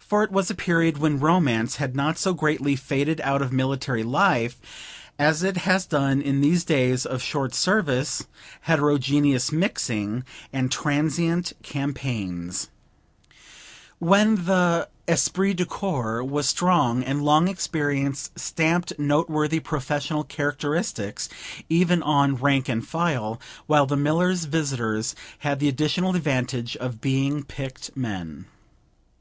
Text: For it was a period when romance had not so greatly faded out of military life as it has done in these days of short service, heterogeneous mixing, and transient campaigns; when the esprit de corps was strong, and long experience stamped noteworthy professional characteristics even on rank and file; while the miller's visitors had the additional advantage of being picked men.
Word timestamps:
For 0.00 0.24
it 0.24 0.32
was 0.32 0.50
a 0.50 0.56
period 0.56 0.98
when 0.98 1.20
romance 1.20 1.76
had 1.76 1.94
not 1.94 2.18
so 2.18 2.34
greatly 2.34 2.74
faded 2.74 3.20
out 3.20 3.40
of 3.42 3.52
military 3.52 4.02
life 4.02 4.56
as 5.20 5.44
it 5.44 5.58
has 5.58 5.86
done 5.86 6.20
in 6.20 6.40
these 6.40 6.64
days 6.64 7.06
of 7.06 7.22
short 7.22 7.54
service, 7.54 8.26
heterogeneous 8.62 9.52
mixing, 9.52 10.24
and 10.52 10.72
transient 10.72 11.52
campaigns; 11.62 12.70
when 14.00 14.46
the 14.46 14.88
esprit 15.06 15.54
de 15.54 15.64
corps 15.64 16.24
was 16.24 16.48
strong, 16.48 17.04
and 17.04 17.22
long 17.22 17.46
experience 17.46 18.32
stamped 18.34 18.94
noteworthy 18.98 19.60
professional 19.60 20.24
characteristics 20.24 21.28
even 21.68 22.02
on 22.02 22.34
rank 22.34 22.68
and 22.68 22.88
file; 22.88 23.40
while 23.68 23.86
the 23.86 23.96
miller's 23.96 24.46
visitors 24.46 25.14
had 25.38 25.60
the 25.60 25.68
additional 25.68 26.16
advantage 26.16 26.76
of 26.78 27.00
being 27.00 27.44
picked 27.44 27.96
men. 27.96 28.46